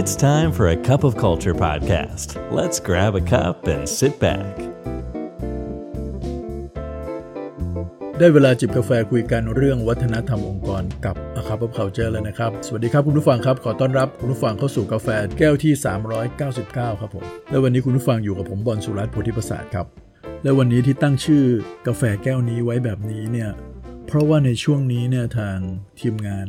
[0.00, 2.28] It's time for a cup of culture podcast.
[2.58, 4.52] Let's grab a cup and sit back.
[8.18, 15.72] ได้เวลาจิบกาแฟคุยกันเรื่องวัฒนธรรมองค์กรกับ A Cup of Culture แล้วนะครับ สวัสดีครับคุณผู้ฟังครับ ขอต้อนรับคุณผู้ฟังเข้าสู่กาแฟแก้วที่
[16.36, 19.86] 399 ครับผม และวันนี้คุณผู้ฟังอยู่กับผมบอลสุรัตน์โพธิประสาทครับ
[20.42, 21.44] และวันนี้ที่ตั้งชื่อ
[21.86, 23.50] กาแฟแก้วนี้ไว้แบบนี้เนี่ย
[24.06, 25.58] เพราะว่าในช่วงนี้เนี่ยทาง
[26.00, 26.48] ทีมงาน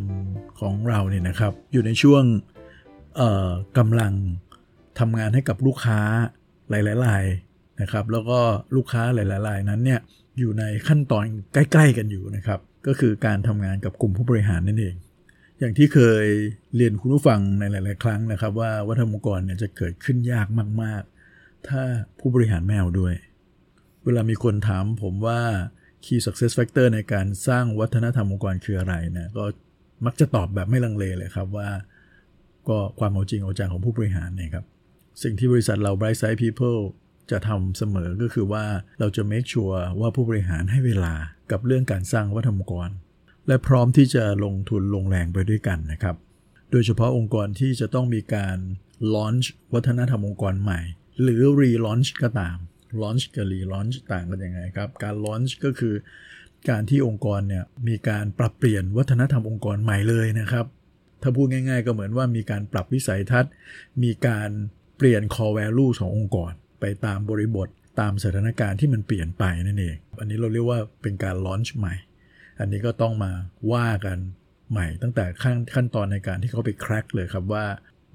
[0.59, 2.23] ของเราเนี่ยนะครับ อยู่ในช่วง
[3.77, 4.13] กำลัง
[4.99, 5.99] ทำงานให้กับลูกค้า
[6.69, 7.23] หลายๆราย
[7.81, 8.39] นะครับ แล้วก็
[8.75, 9.99] ลูกค้าหลายๆรายนั้นเนี่ย
[10.39, 11.23] อยู่ในขั้นตอน
[11.53, 14.95] ใกล้ ๆ กันอยู่นะครับ ก็คือการทำงานกับกลุ่มผู้บริหารนั่นเอง
[15.59, 16.25] อย่างที่เคย
[16.75, 20.47] เรียนคุณผู้ฟังในหลาย ๆ ครั้งนะครับ ว่าวัฒนธรรมองค์กรเนี่ยจะเกิดขึ้นยาก
[20.81, 21.01] มาก
[21.35, 21.81] ๆ ถ้า
[22.19, 23.13] ผู้บริหารไม่เอาด้วย
[24.03, 25.41] เวลามีคนถามผมว่า
[26.05, 29.43] Key Success Factor ในการสร้างวัฒนธรรมองค์กรคืออะไรนะก็
[30.05, 31.69] มักจะตอบแบบไม่ลังเลเลยครับว่า
[32.69, 34.65] ก็ความเอาจริงเอาจังของผู้บริหารเนี่ยครับ
[35.23, 36.79] สิ่งที่บริษัทเรา Bright Side People
[37.31, 38.65] จะทำเสมอก็คือว่า
[38.99, 41.13] เราจะ make sure ว่าผู้บริหารให้เวลา
[41.51, 42.89] กับเรื่องการสร้างวัฒนธรรมองค์กร
[43.47, 46.15] และพร้อมที่จะลงทุนลงแรงไปด้วยกันนะครับ
[46.71, 48.57] โดยเฉพาะองค์กรที่จะต้องมีการ
[49.15, 50.79] launch วัฒนธรรมองค์กรใหม่
[51.21, 52.57] หรือ relaunch ก็ตาม
[53.01, 55.95] launch กับ relaunch ต่างกันยังไงครับ การ launch ก็คือ
[56.69, 60.65] การที่องค์กรเนี่ยมีการปรับเปลี่ยนวัฒนธรรมองค์กรใหม่เลยนะครับ
[61.21, 63.51] ถ้าพูดง่าย ๆ ก็เหมือนว่ามีการปรับวิสัยทัศน์
[64.03, 64.49] มีการ
[64.97, 67.67] เปลี่ยน core value ขององค์กร ไปตามบริบท
[67.99, 71.95] ตามสถานการณ์ที่มันเปลี่ยนไปนั่นเอง อันนี้เราเรียกว่าเป็นการ launch ใหม่
[72.59, 73.31] อันนี้ก็ต้องมา
[73.73, 74.17] ว่ากัน
[74.71, 77.65] ใหม่ตั้งแต่ขั้นขั้นตอนในการที่เขาไป crack เลยครับว่า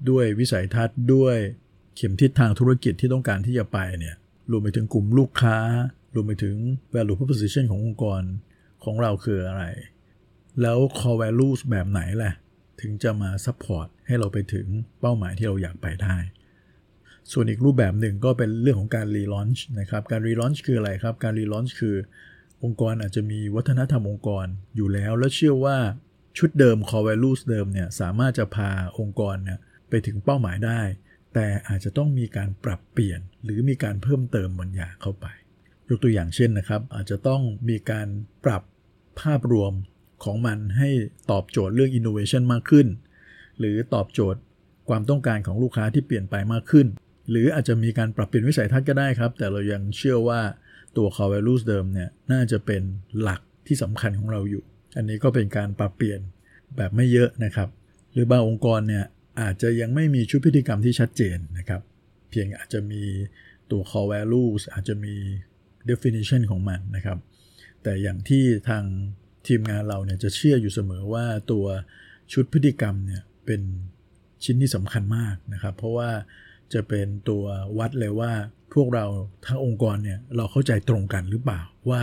[0.09, 1.37] ด้วยวิสัยทัศน์ด้วย
[1.95, 4.15] เข็มทิศทางธุรกิจที่ต้องการที่จะไปเนี่ย
[4.51, 5.57] รวมไปถึงกลุ่มลูกค้า
[6.15, 6.55] รวมไปถึง
[6.93, 8.21] value proposition ขององค์กร
[8.83, 9.63] ของเราคืออะไร
[10.61, 12.33] แล้ว core values แบบไหนแหละ
[12.83, 14.67] ถึงจะมา support ให้เราไปถึง
[15.01, 16.17] เป้าหมายที่เราอยากไปได้
[17.31, 21.95] ส่วนอีกรูปแบบหนึ่งก็เป็นเรื่องของการ relaunch นะครับ การ relaunch คืออะไรครับ การ relaunch คือ
[22.63, 24.45] องค์กรอาจจะมีวัฒนธรรมองค์กร
[24.75, 25.77] อยู่แล้ว แล้วเชื่อว่า
[26.37, 28.69] ชุดเดิม core values เดิมเนี่ยสามารถจะพา
[28.99, 30.81] องค์กรเนี่ยไปถึงเป้าหมายได้
[31.33, 35.25] แต่อาจจะต้องมีการปรับเปลี่ยน หรือมีการเพิ่มเติมบางอย่างเข้าไป
[35.87, 38.07] ยกตัวอย่างเช่นนะครับ อาจจะต้องมีการ
[38.45, 38.63] ปรับ
[39.21, 39.73] ภาพรวม
[40.23, 40.89] ของมันให้
[41.31, 42.87] ตอบโจทย์เรื่อง innovation มากขึ้น
[43.59, 44.39] หรือตอบโจทย์
[44.89, 46.87] ความต้องการของลูกค้าที่เปลี่ยนไปมากขึ้น
[47.29, 50.41] หรืออาจจะมีการปรับเปลี่ยนวิสัยทัศน์ก็ได้ครับ แต่เรายังเชื่อว่า
[50.97, 52.81] ตัว core values เดิมเนี่ยน่าจะเป็น
[53.21, 54.63] หลักที่สำคัญของเราอยู่
[54.97, 56.19] อันนี้ก็เป็นการปรับเปลี่ยน
[56.77, 57.69] แบบไม่เยอะนะครับ
[58.13, 59.05] หรือบางองค์กรเนี่ย
[59.41, 61.81] อาจจะยังไม่มีชุดพฤติกรรมที่ชัดเจนนะครับ
[62.29, 63.03] เพียงอาจจะมี
[63.71, 65.15] ตัว core values อาจจะมี
[65.89, 67.17] definition ของมันนะครับ
[67.83, 68.83] แต่อย่างที่ทาง
[69.47, 71.65] ทีมงานเราเนี่ยจะเชื่ออยู่เสมอว่าตัว
[72.33, 73.61] ชุดพฤติกรรมเนี่ยเป็น
[74.43, 76.09] ชิ้นที่สำคัญมากนะครับ เพราะว่า
[76.73, 77.43] จะเป็นตัว
[77.77, 78.31] วัดเลยว่า
[78.73, 79.05] พวกเรา
[79.45, 82.01] ทั้งองค์กรเนี่ยเราเข้าใจตรงกันหรือเปล่าว่า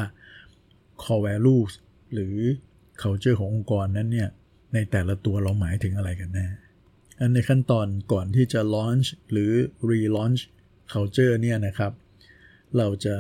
[1.02, 1.72] core values
[2.12, 2.36] หรือ
[3.02, 4.28] culture ขององค์กรนั้นเนี่ย
[4.74, 6.46] ในแต่ละตัวเราหมายถึงอะไรกันแน่
[7.18, 9.52] อันในขั้นตอนก่อนที่จะ launch หรือ
[9.90, 10.40] relaunch
[10.92, 11.92] culture เนี่ยนะครับ
[12.78, 13.16] เราจะ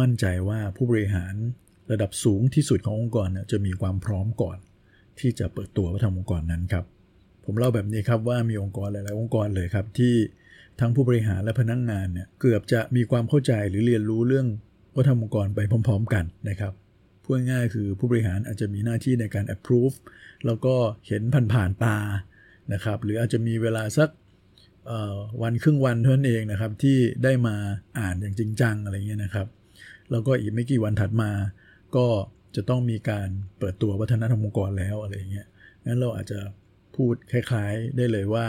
[0.00, 1.34] มั่นใจว่าผู้บริหาร
[1.90, 4.58] ระดับสูงที่สุดขององค์กรเนี่ยจะมีความพร้อมก่อน
[5.18, 6.84] ที่จะเปิดตัววัฒนธรรมองค์กรนั้นครับ
[7.44, 10.14] ผมเล่าแบบนี้ครับว่ามีองค์กรหลาย ๆ องค์กรเลยครับที่
[10.80, 14.46] ทั้งผู้บริหารและพนักงงานเนี่ยเกือบจะมีความเข้าใจหรือเรียนรู้เรื่อง
[14.96, 16.72] วัฒนธรรมองค์กรไปพร้อม ๆ กันนะครับ
[17.22, 19.96] พูดง่ายๆคือผู้บริหารอาจจะมีหน้าที่ในการ approve
[20.46, 20.74] แล้วก็
[21.06, 21.22] เห็น
[21.52, 21.98] ผ่านๆตา
[22.72, 24.08] นะครับ หรืออาจจะมีเวลาสัก
[25.42, 27.54] วันครึ่งวันเท่านั้นเองนะครับที่ได้มา
[27.98, 29.46] อ่านอย่างจริงจังอะไรเงี้ยนะครับ
[30.10, 31.30] แล้วก็อีกไม่กี่วันถัดมา
[31.96, 32.06] ก็
[32.56, 33.28] จะต้องมีการ
[33.58, 35.46] เปิดตัววัฒนธรรมองค์กรแล้วอะไรเงี้ย
[35.86, 36.40] งั้นเราอาจจะ
[36.96, 38.46] พูดคล้ายๆได้เลยว่า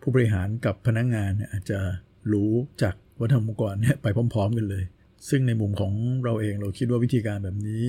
[0.00, 1.80] ผู้บริหารกับพนักงานเนี่ยอาจจะ
[2.32, 2.52] รู้
[2.82, 4.84] จักวัฒนธรรมองค์กรเนี่ยไปพร้อม ๆ กันเลย
[5.28, 5.92] ซึ่งในมุมของ
[6.24, 7.84] เราเองเราคิดว่าวิธีการแบบนี้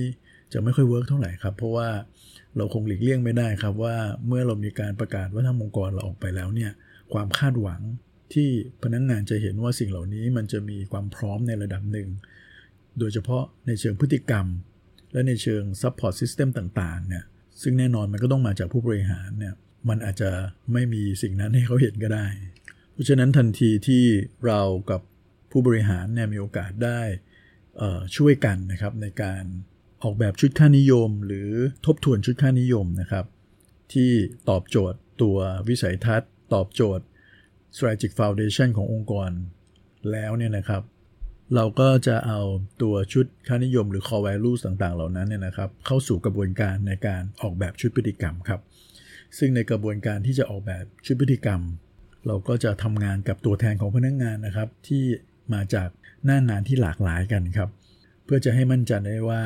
[0.52, 1.88] จะไม่ค่อย work เท่าไหร่ครับ เพราะว่า
[2.56, 3.96] เราคงหลีกเลี่ยงไม่ได้ครับว่า
[4.26, 6.70] เมื่อเรามีการประกาศวัฒนธรรมองค์กรเราออกไปแล้วเนี่ย
[7.12, 7.80] ความคาดหวัง
[8.34, 8.48] ที่
[8.82, 12.08] พนักงานจะเห็นว่าสิ่งเหล่านี้มันจะมีความพร้อมในระดับหนึ่ง
[12.98, 14.46] โดยเฉพาะในเชิงพฤติกรรม
[15.14, 17.24] และในเชิง support system ต่างๆเนี่ย
[17.62, 19.54] ซึ่งแน่นอนมันก็ต้องมาจากผู้บริหารเนี่ย
[19.88, 20.30] มันอาจจะ
[20.72, 22.26] ไม่มีสิ่งนั้นให้เขาเห็นก็ได้
[22.92, 24.04] เพราะฉะนั้นทันทีที่
[24.46, 25.00] เรากับ
[25.50, 27.00] ผู้บริหารเนี่ยมีโอกาสได้
[28.16, 29.42] ช่วยกันนะครับในการ
[30.02, 31.50] ออกแบบชุดค่านิยม หรือ
[31.86, 33.26] ทบทวนชุดค่านิยมนะครับ
[33.92, 34.10] ที่
[34.48, 35.36] ตอบโจทย์ตัว
[35.68, 37.04] วิสัยทัศน์ ตอบโจทย์
[37.76, 39.30] strategic foundation ขององค์กร
[40.12, 40.82] แล้วเนี่ยนะครับ
[41.54, 42.40] เราก็จะเอา
[42.82, 48.60] ตัวชุดค่านิยมหรือ core values ต่างๆ เหล่านั้นเนี่ยนะครับ เข้าสู่กระบวนการในการออกแบบชุดพฤติกรรมครับ
[49.38, 51.60] ซึ่งในกระบวนการที่จะออกแบบชุดพฤติกรรม
[52.26, 55.04] เราก็จะทำงานกับตัวแทนของพนักงงานนะครับ ที่
[55.54, 55.88] มาจาก
[56.24, 57.68] หน้างงานที่หลากหลายกันครับ
[58.24, 59.42] เพื่อจะให้มั่นใจได้ว่า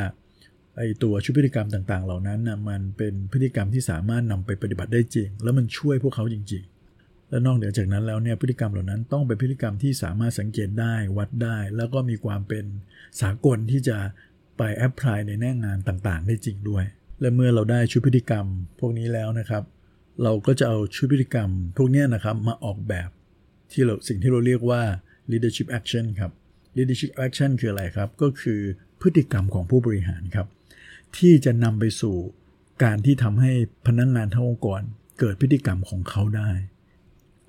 [0.76, 6.77] ไอตัวชุดพฤติกรรมต่างๆ เหล่านั้นนะมันเป็นพฤติกรรมที่สามารถนำไปปฏิบัติได้จริง แล้วมันช่วยพวกเขาจริงๆ
[7.30, 12.64] และนอกเหนือจากนั้นแล้วเนี่ยพฤติกรรมเหล่านั้นต้องเป็นพฤติกรรมที่สามารถสังเกตได้วัดได้ แล้วก็มีความเป็น
[13.20, 13.98] สากลที่จะ
[14.58, 16.84] ไปแอพพลายในแน่งานต่างๆ ได้จริงด้วย
[17.20, 18.46] และเมื่อเราได้ชุดพฤติกรรม
[18.80, 19.64] พวกนี้แล้วนะครับ
[20.22, 23.10] เราก็จะเอาชุดพฤติกรรมพวกนี้นะครับมาออกแบบ
[23.72, 24.82] ที่เราสิ่งที่เราเรียกว่า
[25.30, 26.32] leadership action ครับ
[26.76, 28.60] leadership action คืออะไรครับ ก็คือ
[29.00, 30.46] พฤติกรรมของผู้บริหารครับ
[31.18, 32.16] ที่จะนำไปสู่
[32.84, 33.52] การที่ทำให้
[33.86, 34.80] พนักงงานทั้งองค์กร
[35.18, 36.50] เกิดพฤติกรรมของเขาได้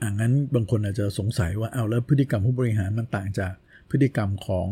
[0.01, 3.53] อ่างั้นบางคนอาจจะสงสัยว่าเอาแล้วพฤติกรรมผู้บริหารมันต่างจาก
[3.89, 4.67] พฤติกรรมของ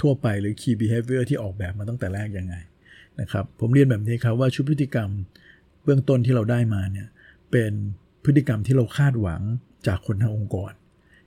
[0.00, 2.54] ทั่วไปหรือ key behavior ที่ออกแบบมาตั้งแต่แรกยังไง
[3.20, 5.10] นะครับผมเรียนแบบนี้ครับว่าชุดพฤติกรรม
[5.84, 7.08] เบื้องต้นที่เราได้มาเนี่ย
[7.52, 7.72] เป็น
[8.24, 9.42] พฤติกรรมที่เราคาดหวัง
[9.86, 10.72] จากคนทั้งองค์กร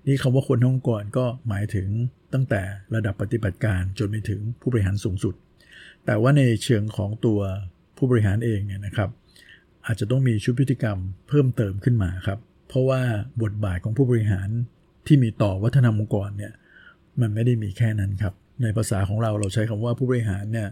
[0.08, 1.88] นี่คำว่าคนทั้งองค์กรก็หมายถึง
[2.34, 2.62] ตั้งแต่
[2.96, 5.36] ระดับปฏิบัติการจนไปถึงผู้บริหารสูงสุด
[6.06, 7.40] แต่ว่าในเชิงของตัว
[7.98, 9.10] ผู้บริหารเองเนี่ยนะครับ
[9.86, 10.98] อาจจะต้องมีชุดพฤติกรรม
[11.28, 13.02] เพิ่มเติมขึ้นมาครับ เพราะว่า
[13.44, 14.50] บทบาทของผู้บริหาร
[15.08, 16.54] ที่มีต่อวัฒนธรรมองค์กรเนี่ย
[17.22, 20.70] มันไม่ได้มีแค่นั้นครับ ในภาษาของเราเราใช้คำว่าผู้บริหารเนี่ย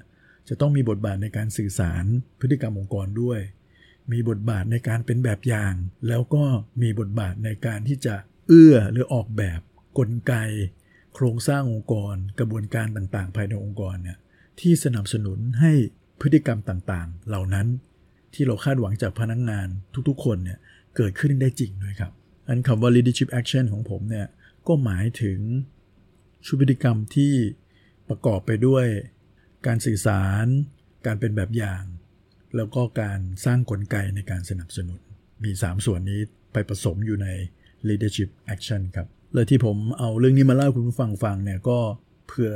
[0.50, 2.04] จะต้องมีบทบาทในการสื่อสาร
[2.40, 3.40] พฤติกรรมองค์กรด้วย
[4.12, 5.74] มีบทบาทในการเป็นแบบอย่าง
[6.08, 6.44] แล้วก็
[6.82, 8.16] มีบทบาทในการที่จะ
[8.48, 9.60] เอื้อหรือออกแบบ
[9.98, 10.34] กลไก
[11.16, 14.18] โครงสร้างองค์กร กระบวนการต่างๆ ภายในองค์กรเนี่ย
[14.60, 15.74] ที่สนับสนุนให้
[16.22, 17.68] พฤติกรรมต่างๆ เหล่านั้น
[18.34, 19.68] ที่เราคาดหวังจากพนักงงาน
[20.10, 20.60] ทุกๆ คนเนี่ย
[20.98, 22.12] เกิดขึ้นได้จริงด้วยครับ
[22.48, 24.28] อันคำว่า leadership action ของผมเนี่ย
[24.68, 25.40] ก็หมายถึง
[26.46, 27.34] ชุดพฤติกรรมที่
[28.10, 28.86] ประกอบไปด้วย
[29.68, 30.46] การสื่อสาร
[31.06, 31.84] การเป็นแบบอย่าง
[32.56, 35.02] แล้วก็การสร้างกลไกในการสนับสนุน
[35.44, 36.20] มี 3 ส่วนนี้
[36.54, 37.28] ไปผสมอยู่ใน
[37.88, 41.80] leadership action ครับ และที่ผมเอาเรื่องนี้มาเล่าคุณผู้ฟังฟังเนี่ยก็
[42.28, 42.52] เพื่อ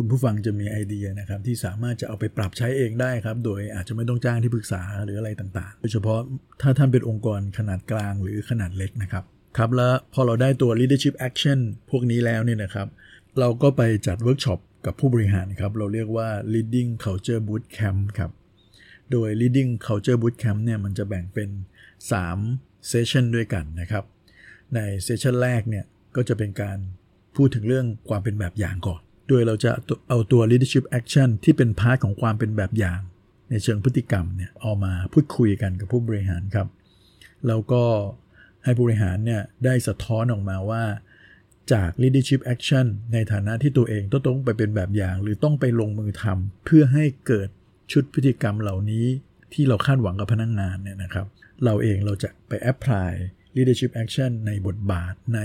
[0.00, 6.20] คุณผู้ฟังจะมีไอเดียนะครับที่สามารถจะเอาไปปรับใช้เองได้ครับ โดยอาจจะไม่ต้องจ้างที่ปรึกษาหรืออะไรต่างๆ โดยเฉพาะ
[6.62, 9.24] ถ้าท่านเป็นองค์กรขนาดกลางหรือขนาดเล็กนะครับ
[9.56, 11.58] ครับแล้วพอเราได้ตัว leadership action
[11.90, 12.88] พวกนี้แล้วเนี่ยนะครับ
[13.38, 18.30] เราก็ไปจัดเวิร์กช็อปกับผู้บริหารครับ เราเรียกว่า leading culture boot camp ครับ
[19.12, 21.50] โดย leading culture boot camp เนี่ยมันจะแบ่งเป็น
[22.20, 24.04] 3 session ด้วยกันนะครับ
[24.74, 25.84] ใน session แรกเนี่ย
[26.16, 26.78] ก็จะเป็นการ
[27.36, 29.70] พูดถึงเรื่องความเป็นแบบอย่างก่อน โดยเราจะ
[30.08, 33.00] เอาตัว leadership action ที่เป็น part ของความเป็นแบบอย่าง
[33.50, 36.68] ในเชิงพฤติกรรมเนี่ยเอามาพูดคุยกันกับผู้บริหารครับ
[37.46, 37.84] แล้วก็
[38.64, 40.84] ให้ผู้บริหารเนี่ยได้สะท้อนออกมาว่า
[41.72, 47.48] จาก leadership action ในฐานะที่ตัวเองต้องต้องไปเป็นแบบอย่าง หรือต้องไปลงมือทำเพื่อให้เกิด
[47.92, 49.06] ชุดพฤติกรรมเหล่านี้
[49.52, 51.26] ที่เราคาดหวังกับพนักงงานเนี่ยนะครับ
[51.64, 53.12] เราเองเราจะไป apply
[53.56, 55.40] leadership action ในบทบาทใน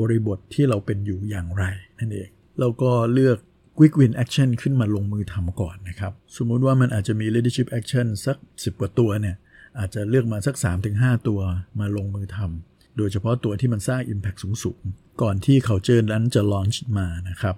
[0.00, 1.64] บริบทที่เราเป็นอยู่อย่างไร
[1.98, 3.38] นั่นเอง เราก็เลือก
[3.78, 9.36] quick win action ขึ้นมาลงมือทำก่อนนะครับ สมมุติว่ามันอาจจะมี leadership action สัก 10 กว่าตัวเนี่ย
[9.78, 10.54] อาจจะเลือกมาสัก
[10.92, 11.40] 3-5 ตัว
[11.80, 17.56] มาลงมือทำ โดยเฉพาะตัวที่มันสร้าง impact สูงๆ ก่อนที่เขาเจอนั้นจะ launch มานะครับ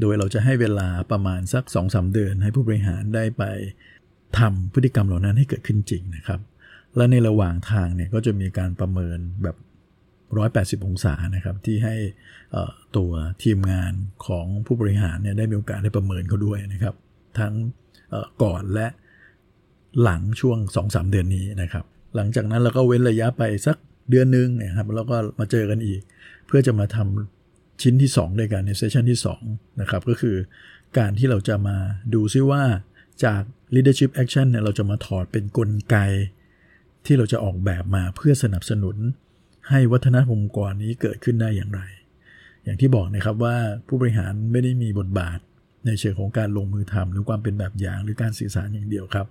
[0.00, 3.42] โดยเราจะให้เวลาประมาณสัก 2-3 เดือน ให้ผู้บริหารได้ไป
[4.38, 6.40] ทำพฤติกรรมเหล่านั้นให้เกิดขึ้นจริงนะครับ
[6.96, 9.56] และในระหว่างทางเนี่ยก็จะมีการประเมินแบบ
[10.34, 11.94] 180 องศานะครับที่ให้
[12.96, 13.10] ตัว
[13.42, 13.92] ทีมงาน
[14.26, 16.94] ของผู้บริหารเนี่ยได้มีโอกาสได้ประเมินเขาด้วยนะครับ
[17.38, 17.54] ทั้ง
[18.42, 18.86] ก่อนและ
[20.02, 21.84] หลังช่วง 2-3 เดือนนี้นะครับ
[22.16, 23.76] หลังจากนั้นเราก็เว้นระยะไปสัก
[24.10, 26.00] เดือนนึงนะครับแล้วก็มาเจอกันอีก
[26.46, 30.36] เพื่อจะมาทำชิ้นที่ 2 ด้วยกันในเซสชันที่2นะครับก็คือ
[30.98, 31.76] การที่เราจะมา
[32.14, 32.62] ดูซิว่า
[33.24, 33.42] จาก
[33.74, 35.96] leadership action เนี่ยเราจะมาถอดเป็นนกลไก
[37.06, 38.96] ที่เราจะออกแบบมาเพื่อสนับสนุน
[39.70, 41.80] ให้วัฒนธรรมองค์กรนี้เกิดขึ้นได้อย่างไร
[42.64, 43.56] อย่างที่บอกนะครับว่า
[43.86, 45.38] ผู้บริหารไม่ได้มีบทบาท
[45.86, 49.26] ในเชิงของการลงมือทำหรือความเป็นแบบอย่างหรือการสื่อสารอย่างเดียวครับ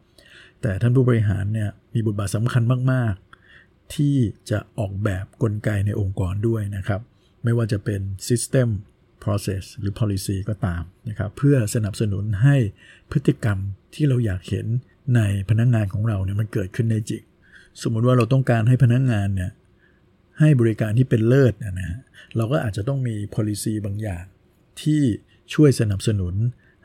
[0.61, 3.13] แต่ท่านผู้บริหารเนี่ยมีบทบาทสำคัญมาก
[3.53, 4.15] ๆ ที่
[4.49, 7.01] จะออกแบบกลไกในองค์กรด้วยนะครับ
[7.43, 8.69] ไม่ว่าจะเป็น system
[9.23, 12.55] process หรือ policy ก็ตามนะครับ เพื่อสนับสนุนให้
[13.11, 13.57] พฤติกรรม
[13.95, 14.65] ที่เราอยากเห็น
[15.15, 17.23] ในพนักงงานของเราเนี่ยมันเกิดขึ้นในจริง
[17.81, 19.51] สมมุติว่าเราต้องการให้พนักงงานเนี่ย
[20.39, 21.99] ให้บริการที่เป็นเลิศนะฮะ
[22.35, 24.25] เราก็อาจจะต้องมี policy บางอย่าง
[24.81, 25.01] ที่
[25.53, 26.35] ช่วยสนับสนุน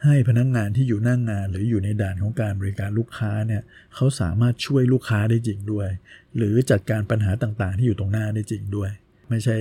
[0.05, 3.63] ให้พนักงงานที่อยู่หน้างงานหรืออยู่ในด่านของการบริการลูกค้าเนี่ย
[3.95, 5.89] เขาสามารถช่วยลูกค้าได้จริงด้วย
[6.37, 8.91] หรือจัดการปัญหาต่างๆ ที่อยู่ตรงหน้าได้จริงด้วย
[9.29, 9.57] ไม่ใช่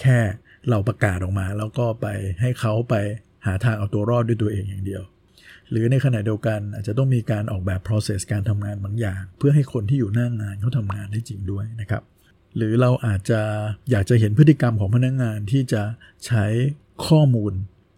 [0.00, 0.18] แค่
[0.68, 2.06] เราประกาศออกมา แล้วก็ไป
[2.40, 2.94] ให้เขาไป
[3.46, 5.02] หาทางเอาตัวรอดด้วยตัวเองอย่างเดียว
[5.70, 12.02] หรือในขณะเดียวกันอาจจะต้องมีการออกแบบ process การทำงานบางอย่าง เพื่อให้คนที่อยู่หน้างงานเขาทำงานได้จริงด้วยนะครับ
[12.56, 13.40] หรือเราอาจจะ
[13.90, 15.82] อยากจะเห็นพฤติกรรมของพนักงงานที่จะ
[16.26, 16.44] ใช้
[17.06, 17.52] ข้อมูล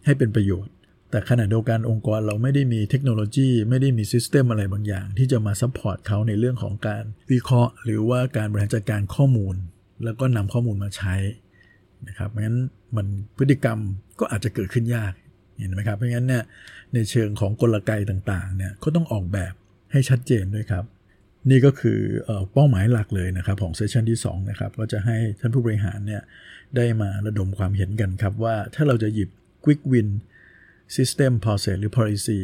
[0.05, 0.75] ให้เป็นประโยชน์
[1.11, 9.55] แต่ขณะเดียวกันองค์กรเราไม่ได้มีเทคโนโลยี ไม่ได้มี system อะไรบางอย่าง ที่จะมา support เขาในเรื่องของการวิเคราะห์ หรือว่าการบริหารจัดการข้อมูล
[10.05, 11.15] แล้วก็นำข้อมูลมาใช้
[12.09, 12.59] นะครับเพราะฉะนั้น
[12.97, 13.07] มัน
[13.37, 13.79] พฤติกรรม
[14.21, 15.13] ก็อาจจะเกิดขึ้นยาก
[15.59, 16.45] เห็นไหมครับเพราะงั้นเนี่ย
[16.95, 19.55] ในเชิงของกลไกต่างๆเนี่ยก็ต้องออกแบบ
[19.93, 20.85] ให้ชัดเจนด้วยครับ
[21.51, 21.99] นี่ก็คือ
[22.53, 26.23] เป้าหมายหลักเลยนะครับของ session ที่2นะครับก็จะให้ท่านผู้บริหารเนี่ย
[26.77, 29.31] ได้มาระดมความเห็นกันครับว่าถ้าเราจะหยิบ
[29.65, 30.09] Quick Win
[30.97, 32.39] System Process หรือ Policy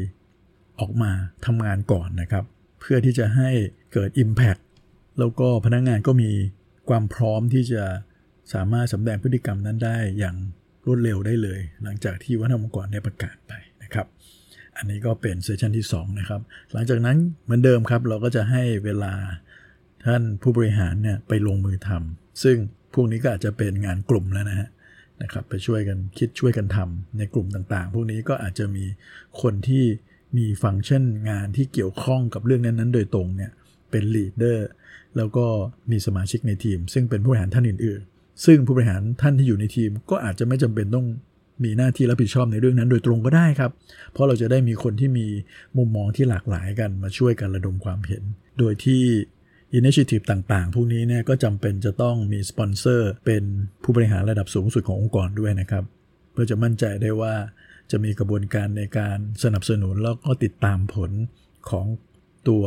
[0.81, 1.11] ออกมา
[1.47, 2.45] ทำงานก่อนนะครับ
[2.81, 3.51] เพื่อที่จะให้
[3.93, 4.61] เกิด Impact
[5.19, 6.31] แล้วก็พนักงงานก็มี
[6.89, 7.85] ความพร้อมที่จะ
[8.53, 10.37] สามารถสำแดงพฤติกรรมนั้นได้อย่าง
[10.87, 13.53] รวดเร็วได้เลย หลังจากที่วัฒนธรรมองค์กรได้ประกาศไป
[13.83, 14.07] นะครับ
[14.79, 16.41] อันนี้ก็เป็นเซสชันที่2นะครับ
[16.73, 19.13] หลังจากนั้นเหมือนเดิมครับ เราก็จะให้เวลา
[20.07, 22.57] ท่านผู้บริหารเนี่ยไปลงมือทำซึ่ง
[22.95, 24.69] พวกนี้ก็อาจจะเป็นงานกลุ่มแล้วนะฮะ
[25.23, 28.85] นะครับไปช่วยกันคิดช่วยกันทำในกลุ่มต่างๆ พวกนี้ก็อาจจะมี
[29.43, 29.85] คนที่
[30.37, 33.51] มีฟังก์ชันงานที่เกี่ยวข้องกับเรื่องนั้นๆ โดยตรงเนี่ย
[33.91, 34.69] เป็นลีดเดอร์
[35.17, 35.47] แล้วก็
[35.91, 41.07] มีสมาชิกในทีม ซึ่งเป็นผู้บริหารท่านอื่น ๆ ซึ่งผู้บริหารท่านที่อยู่ในทีมก็อาจจะไม่จำเป็นต้อง
[41.65, 43.73] มีหน้าที่รับผิดชอบในเรื่องนั้นโดยตรงก็ได้ครับ
[44.13, 45.27] เพราะเราจะได้มีคนที่มี
[45.77, 48.23] มุมมองที่หลากหลายกันมาช่วยกันระดมความเห็น
[48.59, 49.03] โดยที่
[49.73, 53.45] initiative ต่างๆ พวกนี้เนี่ยก็จำเป็นจะต้องมีสปอนเซอร์เป็น
[53.83, 55.85] ผู้บริหารระดับสูงสุดขององค์กรด้วยนะครับ
[56.33, 57.35] เพื่อจะมั่นใจได้ว่า
[57.91, 61.11] จะมีกระบวนการในการสนับสนุนแล้วก็ติดตามผล
[61.71, 61.87] ของ
[62.49, 62.65] ตัว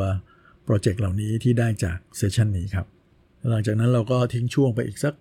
[0.63, 2.87] project เหล่านี้ที่ได้จาก session นี้ครับ
[3.49, 5.13] หลังจากนั้นเราก็ทิ้งช่วงไปอีกสัก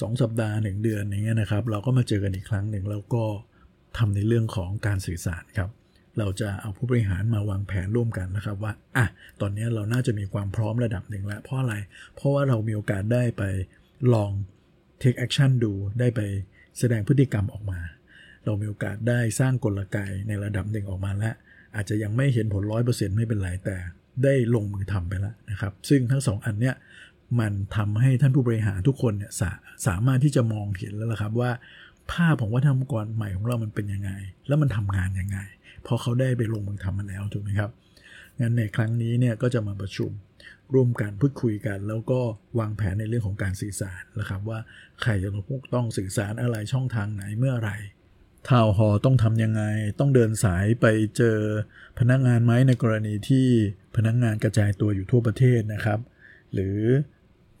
[0.00, 3.24] 2 สัปดาห์ 1 เดือนอย่างเงี้ยนะครับ เราก็มาเจอกันอีกครั้งหนึ่งแล้วก็
[3.98, 5.70] ทำในเรื่องของการสื่อสารครับ
[6.18, 9.06] เราจะเอาผู้บริหารมาวางแผนร่วมกันนะครับว่าอะ
[9.40, 11.74] ตอนนี้เราน่าจะมีความพร้อมระดับหนึ่งแล้วเพราะอะไร
[12.14, 13.42] เพราะว่าเรามีโอกาสได้ไป
[14.14, 14.30] ลอง
[15.02, 16.20] take action ดูได้ไป
[16.78, 17.80] แสดงพฤติกรรมออกมา
[18.44, 21.34] เรามีโอกาสได้สร้างกลไกในระดับหนึ่งออกมาแล้ว
[21.74, 23.76] อาจจะยังไม่เห็นผลร้อยเปอร์เซ็นต์ไม่เป็นไรแต่
[24.24, 26.74] ได้ลงมือทำไปแล้วนะครับ ซึ่งทั้งสองอันเนี้ย
[27.40, 29.50] มันทำให้ท่านผู้บริหารทุกคนเนี่ยสา
[29.86, 31.50] สามารถที่จะมองเห็นแล้วล่ะครับว่า
[32.12, 34.10] ภาพของวัฒนธรรมองค์กรใหม่ของเรามันเป็นยังไง
[34.48, 35.38] แล้วมันทำงานยังไง
[35.86, 37.70] พอเขาได้ไปลงมือทำมันแล้วถูกไหมครับ
[38.40, 40.10] งั้นในครั้งนี้เนี่ยก็จะมาประชุม
[40.74, 42.20] ร่วมกันพูดคุยกัน แล้วก็
[42.58, 44.58] วางแผนในเรื่องของการสื่อสารนะครับ ว่า
[45.02, 45.28] ใครจะ
[45.74, 47.76] ต้องสื่อสารอะไรช่องทางไหนเมื่อไหร่
[48.48, 49.62] ทาวฮอต้องทำยังไง
[49.98, 50.86] ต้องเดินสายไป
[51.16, 51.38] เจอ
[51.98, 53.46] พนักงานไหมในกรณีที่
[53.96, 56.00] พนักงานกระจายตัวอยู่ทั่วประเทศนะครับ
[56.54, 56.78] หรือ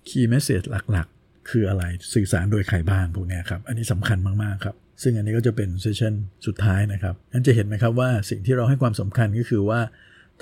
[0.08, 6.14] Key Message หลักๆ คืออะไรสื่อสารโดยใครบ้างพวกนี้ครับ อันนี้สำคัญมากๆครับ ซึ่งอันนี้ก็จะเป็นเซสชัน
[6.46, 9.80] สุดท้ายนะครับนั่นจะเห็นไหมครับว่าสิ่งที่เราให้ความสำคัญก็คือว่า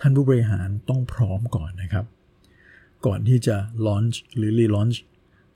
[0.00, 2.05] ท่านผู้บริหารต้องพร้อมก่อนนะครับ
[3.07, 4.99] ก่อนที่จะ launch หรือ relaunch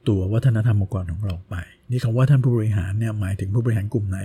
[0.09, 1.55] ตัววัฒนธรรมองค์กรของเราไป
[1.91, 4.19] นี่คำว่าท่านผู้บริหารเนี่ยหมายถึงผู้บริหารกลุ่มไหน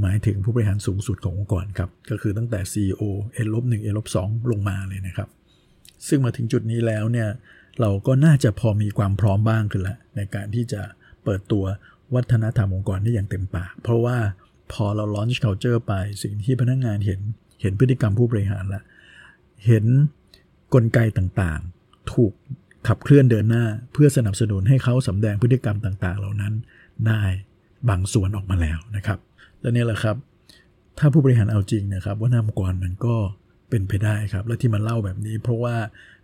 [0.00, 3.02] หมายถึงผู้บริหารสูงสุดขององค์กรครับ ก็คือตั้งแต่ CEO
[3.44, 5.28] N ลบหนึ่ง N ลบสองลงมาเลยนะครับ
[6.08, 7.28] ซึ่งมาถึงจุดนี้แล้วเนี่ย
[7.80, 10.82] เราก็น่าจะพอมีความพร้อมบ้างขึ้นละในการที่จะ
[11.24, 11.64] เปิดตัว
[12.14, 14.18] วัฒนธรรมองค์กรได้อย่างเต็มปาก เพราะว่า
[14.72, 17.20] พอเรา launch culture ไปสิ่งที่พนักงงานเห็น
[17.60, 18.82] เห็นพฤติกรรมผู้บริหารละ
[19.66, 19.84] เห็น
[20.74, 22.32] กลไกต่างๆ ถูก
[22.88, 26.52] ขับเคลื่อนเดินหน้า เพื่อสนับสนุนให้เขาสำแดงพฤติกรรมต่างๆ เหล่านั้น
[27.06, 27.22] ได้
[27.88, 29.18] บางส่วนออกมาแล้วนะครับ
[29.60, 30.16] และนี่แหละครับ
[30.98, 33.16] ถ้าผู้บริหารเอาจริงนะครับ ว่านามกรมันก็
[33.70, 35.76] เป็นไปได้ครับ และที่มันเล่าแบบนี้ เพราะว่า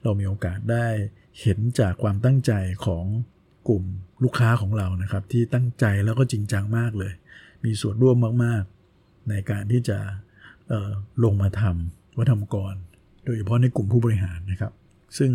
[0.03, 0.87] เรามีโอกาสได้
[1.41, 2.53] เห็นจากความตั้งใจ
[2.87, 3.05] ของ
[3.69, 3.85] กลุ่ม
[4.25, 7.13] ลูกค้าของเรานะครับ ที่ตั้งใจแล้วก็จริงจังมากเลย
[7.65, 9.99] มีส่วนร่วมมากๆ ในการที่จะ
[11.25, 12.75] ลงมาทำวัฒนธรรมกร
[13.25, 14.73] โดยเฉพาะในกลุ่มผู้บริหารนะครับ
[15.19, 15.31] ซึ่ง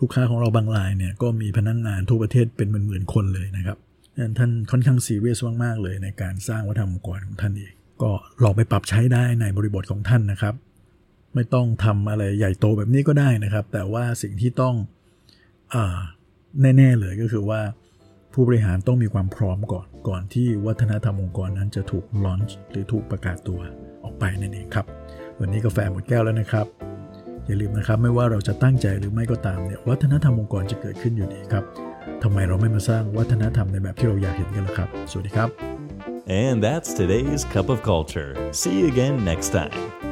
[0.00, 3.78] ลูกค้าของเราบางรายเนี่ยก็มีพนักงงานทั่วประเทศเป็นหมื่นๆคนเลยนะครับ
[4.38, 8.10] ท่านค่อนข้างซีเรียสมากๆเลยในการสร้างวัฒนธรรมองค์กรของท่านเอง ก็
[8.42, 10.54] ลองไปปรับใช้ได้ในบริบทของท่านนะครับ
[11.34, 14.74] ไม่ต้องทำอะไรใหญ่โตแบบนี้ก็ได้นะครับ แต่ว่าสิ่งที่ต้อง
[15.74, 15.76] อ
[16.60, 17.60] แน่ ๆ เลยก็คือว่า
[18.32, 23.60] ผู้บริหารต้องมีความพร้อมก่อนก่อนที่วัฒนธรรมองค์กรนั้นจะถูกลอนช์หรือถูกประกาศตัว
[24.02, 24.86] ออกไปนั่นเองครับ
[25.40, 26.66] วันนี้กาแฟหมดแก้วแล้วนะครับ
[27.46, 31.64] อย่าลืมนะครับไม่ว่าเราจะตั้งใจหรือไม่ก็ตามเนี่ยวัฒนธรรมองค์กรจะเกิดขึ้นอยู่ดีครับ
[32.22, 35.48] ทำไมเราไม่มาสร้างวัฒนธรรมในแบบที่เราอยากเห็นกันล่ะครับ สวัสดีครับ
[36.44, 38.30] And that's today's Cup of Culture.
[38.60, 40.11] See you again next time.